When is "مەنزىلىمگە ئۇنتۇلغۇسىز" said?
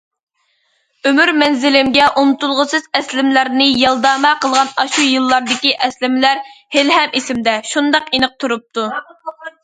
1.39-2.87